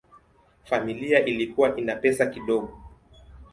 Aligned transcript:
Familia 0.65 1.25
ilikuwa 1.25 1.75
ina 1.77 1.95
pesa 1.95 2.25
kidogo. 2.25 2.77